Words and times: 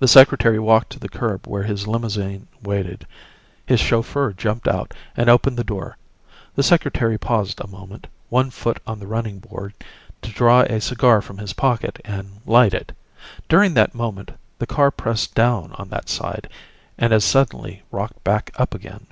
The 0.00 0.08
Secretary 0.08 0.58
walked 0.58 0.90
to 0.90 0.98
the 0.98 1.08
curb 1.08 1.46
where 1.46 1.62
his 1.62 1.86
limousine 1.86 2.48
waited. 2.60 3.06
His 3.64 3.78
chauffeur 3.78 4.32
jumped 4.32 4.66
out 4.66 4.92
and 5.16 5.30
opened 5.30 5.56
the 5.56 5.62
door. 5.62 5.96
The 6.56 6.64
Secretary 6.64 7.16
paused 7.18 7.60
a 7.60 7.68
moment, 7.68 8.08
one 8.30 8.50
foot 8.50 8.80
on 8.84 8.98
the 8.98 9.06
running 9.06 9.38
board, 9.38 9.74
to 10.22 10.32
draw 10.32 10.62
a 10.62 10.80
cigar 10.80 11.22
from 11.22 11.38
his 11.38 11.52
pocket 11.52 12.00
and 12.04 12.40
light 12.46 12.74
it. 12.74 12.90
During 13.48 13.74
that 13.74 13.94
moment 13.94 14.32
the 14.58 14.66
car 14.66 14.90
pressed 14.90 15.36
down 15.36 15.70
on 15.78 15.88
that 15.90 16.08
side, 16.08 16.48
and 16.98 17.12
as 17.12 17.24
suddenly 17.24 17.84
rocked 17.92 18.24
back 18.24 18.50
up 18.58 18.74
again. 18.74 19.06